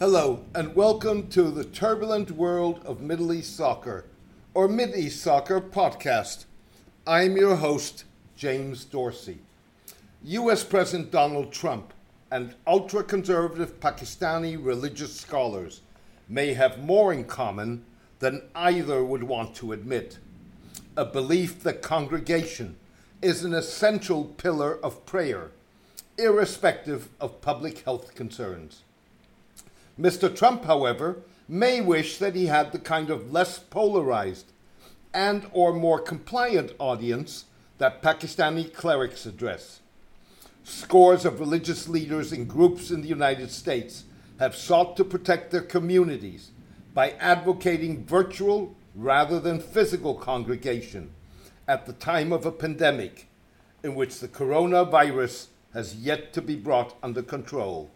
[0.00, 4.06] Hello, and welcome to the turbulent world of Middle East soccer,
[4.54, 6.46] or Mid East Soccer podcast.
[7.06, 9.40] I'm your host, James Dorsey.
[10.24, 11.92] US President Donald Trump
[12.30, 15.82] and ultra conservative Pakistani religious scholars
[16.30, 17.84] may have more in common
[18.20, 20.16] than either would want to admit
[20.96, 22.76] a belief that congregation
[23.20, 25.50] is an essential pillar of prayer,
[26.16, 28.82] irrespective of public health concerns.
[30.00, 30.34] Mr.
[30.34, 34.50] Trump, however, may wish that he had the kind of less polarized
[35.12, 37.44] and or more compliant audience
[37.76, 39.80] that Pakistani clerics address.
[40.64, 44.04] Scores of religious leaders and groups in the United States
[44.38, 46.50] have sought to protect their communities
[46.94, 51.10] by advocating virtual rather than physical congregation
[51.68, 53.28] at the time of a pandemic
[53.82, 57.90] in which the coronavirus has yet to be brought under control.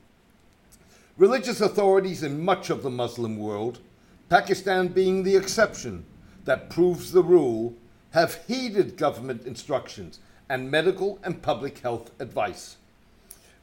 [1.16, 3.78] Religious authorities in much of the Muslim world,
[4.28, 6.04] Pakistan being the exception
[6.44, 7.72] that proves the rule,
[8.10, 12.78] have heeded government instructions and medical and public health advice.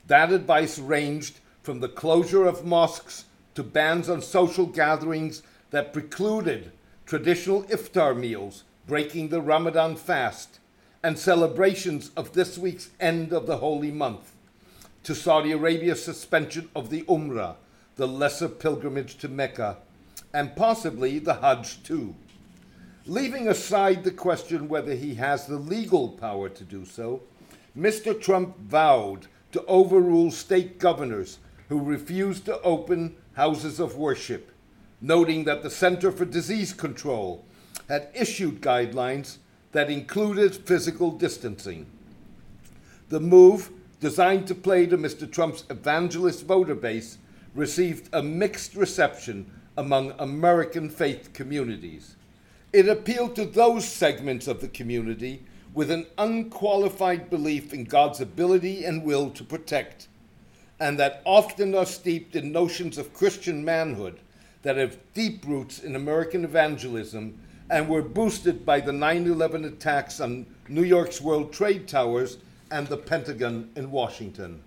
[0.08, 6.72] That advice ranged from the closure of mosques to bans on social gatherings that precluded
[7.06, 10.60] traditional iftar meals, breaking the Ramadan fast,
[11.04, 14.36] and celebrations of this week's end of the holy month
[15.04, 17.56] to Saudi Arabia's suspension of the Umrah,
[17.96, 19.78] the lesser pilgrimage to Mecca,
[20.34, 22.16] and possibly the Hajj too.
[23.06, 27.22] Leaving aside the question whether he has the legal power to do so,
[27.78, 28.20] Mr.
[28.20, 34.52] Trump vowed to overrule state governors who refused to open houses of worship,
[35.02, 37.44] noting that the Center for Disease Control
[37.88, 39.38] had issued guidelines
[39.72, 41.86] that included physical distancing.
[43.10, 45.32] The move designed to play to Mr.
[45.32, 47.20] Trump's evangelist voter base,
[47.54, 52.16] received a mixed reception among American faith communities.
[52.74, 58.86] It appealed to those segments of the community with an unqualified belief in God's ability
[58.86, 60.08] and will to protect,
[60.80, 64.20] and that often are steeped in notions of Christian manhood
[64.64, 70.20] that have deep roots in American evangelism and were boosted by the 9 11 attacks
[70.20, 72.38] on New York's World Trade Towers
[72.72, 74.64] and the Pentagon in Washington.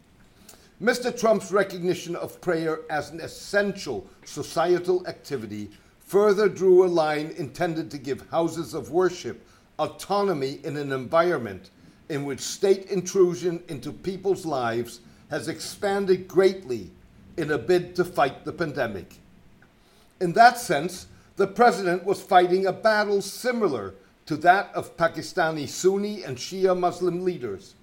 [0.83, 1.19] Mr.
[1.19, 5.71] Trump's recognition of prayer as an essential societal activity
[6.01, 9.47] further drew a line intended to give houses of worship
[9.79, 11.71] autonomy in an environment
[12.09, 15.01] in which state intrusion into people's lives
[15.31, 16.91] has expanded greatly
[17.37, 19.19] in a bid to fight the pandemic.
[20.21, 21.07] In that sense,
[21.37, 23.95] the president was fighting a battle similar
[24.27, 27.75] to that of Pakistani Sunni and Shia Muslim leaders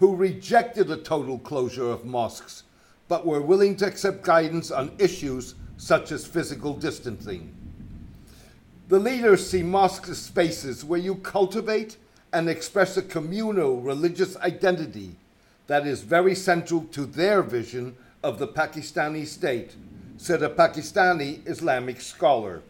[0.00, 2.64] who rejected a total closure of mosques
[3.06, 7.54] but were willing to accept guidance on issues such as physical distancing.
[8.88, 11.98] The leaders see mosques as spaces where you cultivate
[12.32, 15.16] and express a communal religious identity
[15.66, 19.74] that is very central to their vision of the Pakistani state,
[20.16, 22.62] said a Pakistani Islamic scholar.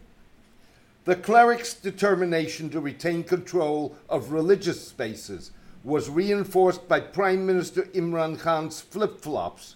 [1.05, 5.51] The cleric's determination to retain control of religious spaces
[5.83, 9.75] was reinforced by Prime Minister Imran Khan's flip flops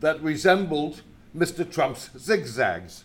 [0.00, 1.02] that resembled
[1.36, 1.70] Mr.
[1.70, 3.04] Trump's zigzags.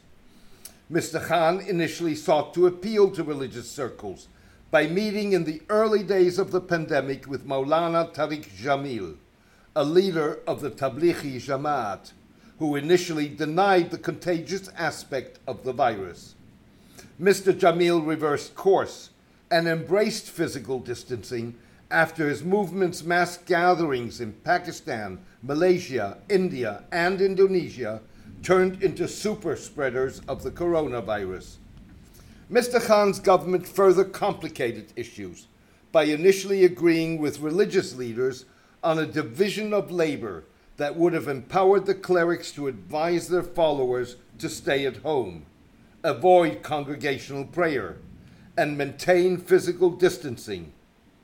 [0.92, 1.24] Mr.
[1.24, 4.28] Khan initially sought to appeal to religious circles
[4.72, 9.16] by meeting in the early days of the pandemic with Maulana Tariq Jamil,
[9.76, 12.12] a leader of the Tablighi Jamaat,
[12.60, 16.36] who initially denied the contagious aspect of the virus.
[17.22, 17.54] Mr.
[17.54, 19.10] Jamil reversed course
[19.50, 21.56] and embraced physical distancing
[21.92, 28.02] after his movement's mass gatherings in Pakistan, Malaysia, India, and Indonesia
[28.42, 31.58] turned into super spreaders of the coronavirus.
[32.52, 32.82] Mr.
[32.82, 35.48] Khan's government further complicated issues
[35.92, 38.46] by initially agreeing with religious leaders
[38.84, 40.46] on a division of labor
[40.78, 45.46] that would have empowered the clerics to advise their followers to stay at home,
[46.04, 47.98] avoid congregational prayer,
[48.58, 50.74] and maintain physical distancing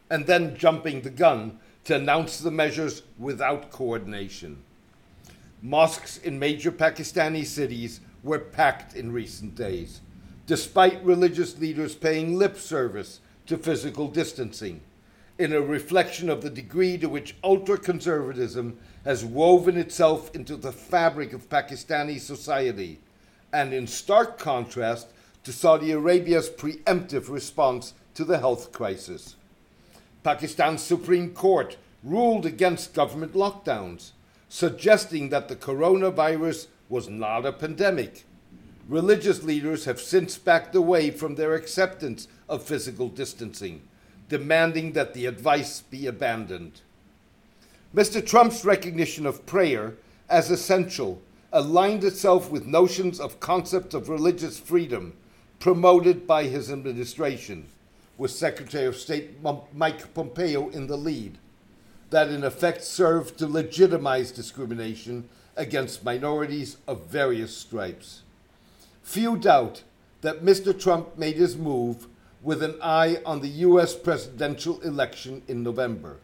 [0.10, 4.62] and then jumping the gun to announce the measures without coordination.
[5.62, 10.02] Mosques in major Pakistani cities were packed in recent days,
[10.46, 14.82] despite religious leaders paying lip service to physical distancing,
[15.40, 20.72] in a reflection of the degree to which ultra conservatism has woven itself into the
[20.72, 23.00] fabric of Pakistani society,
[23.54, 25.08] and in stark contrast
[25.44, 29.36] to Saudi Arabia's preemptive response to the health crisis.
[30.28, 34.12] Pakistan's Supreme Court ruled against government lockdowns,
[34.50, 38.26] suggesting that the coronavirus was not a pandemic.
[38.90, 43.88] Religious leaders have since backed away from their acceptance of physical distancing,
[44.28, 46.82] demanding that the advice be abandoned.
[47.96, 48.22] Mr.
[48.22, 49.96] Trump's recognition of prayer
[50.28, 51.22] as essential
[51.54, 55.14] aligned itself with notions of concepts of religious freedom
[55.62, 57.70] promoted by his administration,
[58.18, 59.38] with Secretary of State
[59.74, 61.38] Mike Pompeo in the lead,
[62.10, 68.22] that in effect served to legitimize discrimination against minorities of various stripes.
[69.04, 69.84] Few doubt
[70.22, 70.78] that Mr.
[70.78, 72.08] Trump made his move
[72.42, 73.96] with an eye on the U.S.
[73.96, 76.18] presidential election in November.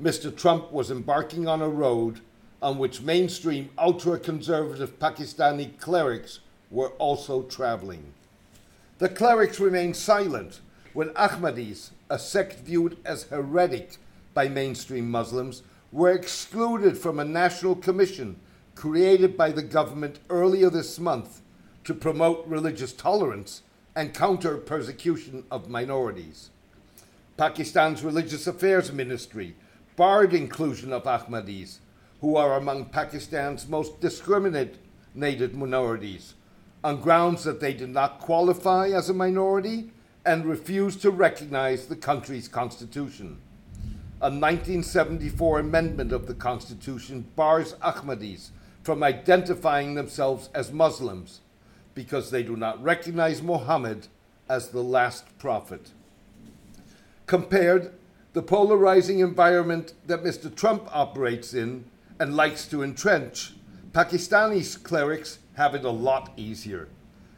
[0.00, 0.34] Mr.
[0.36, 2.20] Trump was embarking on a road
[2.60, 6.40] on which mainstream ultra conservative Pakistani clerics
[6.70, 8.12] were also traveling.
[8.98, 10.60] The clerics remained silent
[10.96, 13.98] when Ahmadis, a sect viewed as heretic
[14.32, 15.62] by mainstream Muslims,
[15.92, 18.40] were excluded from a national commission
[18.74, 21.42] created by the government earlier this month
[21.84, 23.60] to promote religious tolerance
[23.94, 26.48] and counter persecution of minorities.
[27.36, 29.54] Pakistan's Religious Affairs Ministry
[29.96, 31.76] barred inclusion of Ahmadis,
[32.22, 34.78] who are among Pakistan's most discriminated
[35.14, 36.32] minorities,
[36.82, 39.90] on grounds that they did not qualify as a minority
[40.26, 43.40] and refused to recognize the country's constitution.
[44.20, 48.50] A 1974 amendment of the Constitution bars Ahmadis
[48.82, 51.40] from identifying themselves as Muslims
[51.94, 54.08] because they do not recognize Muhammad
[54.48, 55.92] as the last prophet.
[57.26, 57.92] Compared,
[58.32, 60.54] the polarizing environment that Mr.
[60.54, 61.84] Trump operates in
[62.18, 63.54] and likes to entrench,
[63.92, 66.88] Pakistani clerics have it a lot easier.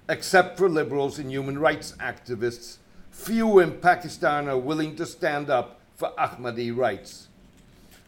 [0.09, 2.79] Except for liberals and human rights activists,
[3.11, 7.29] few in Pakistan are willing to stand up for Ahmadi rights.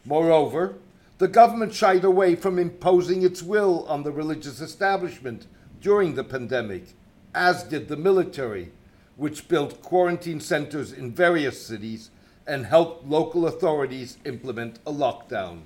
[0.07, 0.77] Moreover,
[1.19, 5.47] the government shied away from imposing its will on the religious establishment
[5.83, 6.95] during the pandemic,
[7.35, 8.73] as did the military,
[9.17, 12.11] which built quarantine centers in various cities
[12.47, 15.65] and helped local authorities implement a lockdown.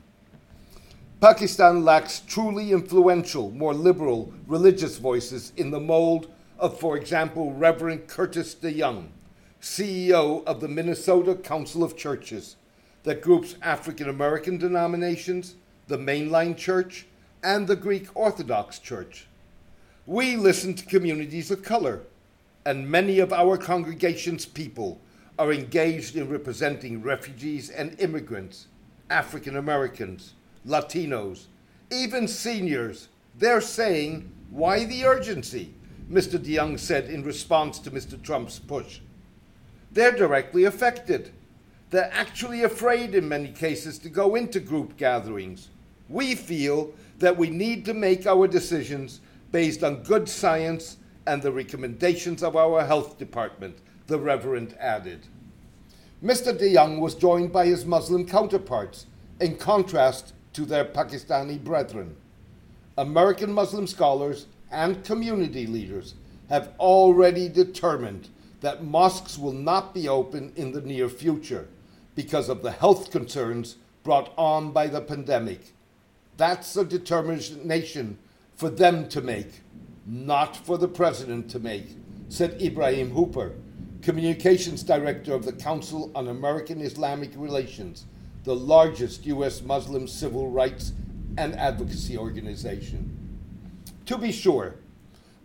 [1.20, 8.08] Pakistan lacks truly influential, more liberal religious voices in the mold of, for example, Reverend
[8.08, 9.06] Curtis DeYoung,
[9.60, 12.56] CEO of the Minnesota Council of Churches
[13.04, 15.54] that groups African American denominations,
[15.88, 17.06] the mainline church,
[17.42, 19.26] and the Greek Orthodox Church.
[20.06, 22.02] We listen to communities of color,
[22.66, 25.00] and many of our congregation's people
[25.38, 28.66] are engaged in representing refugees and immigrants,
[29.10, 30.34] African Americans,
[30.66, 31.46] Latinos,
[31.90, 33.08] even seniors.
[33.38, 35.74] They're saying, Why the urgency?
[36.10, 36.38] Mr.
[36.38, 38.20] DeYoung said in response to Mr.
[38.22, 39.00] Trump's push.
[39.92, 41.30] They're directly affected.
[41.90, 45.68] They're actually afraid in many cases to go into group gatherings.
[46.08, 49.20] We feel that we need to make our decisions
[49.52, 50.96] based on good science
[51.26, 53.78] and the recommendations of our health department,
[54.08, 55.26] the Reverend added.
[56.22, 56.52] Mr.
[56.58, 59.06] DeYoung was joined by his Muslim counterparts,
[59.40, 62.16] in contrast to their Pakistani brethren.
[62.96, 66.14] American Muslim scholars and community leaders
[66.48, 68.28] have already determined
[68.60, 71.68] that mosques will not be open in the near future
[72.14, 75.72] because of the health concerns brought on by the pandemic.
[76.36, 78.18] That's a determination
[78.54, 79.60] for them to make,
[80.06, 81.96] not for the president to make,
[82.28, 83.52] said Ibrahim Hooper,
[84.02, 88.04] communications director of the Council on American Islamic Relations,
[88.44, 89.60] the largest U.S.
[89.62, 90.92] Muslim civil rights
[91.36, 93.10] and advocacy organization.
[94.06, 94.76] To be sure,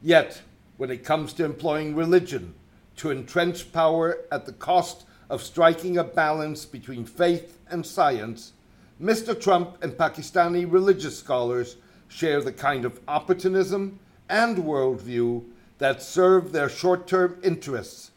[0.00, 0.42] Yet,
[0.76, 2.54] when it comes to employing religion
[2.96, 8.52] to entrench power at the cost of striking a balance between faith and science,
[9.00, 9.38] Mr.
[9.38, 11.76] Trump and Pakistani religious scholars
[12.08, 13.98] share the kind of opportunism
[14.28, 15.44] and worldview
[15.78, 18.12] that serve their short term interests,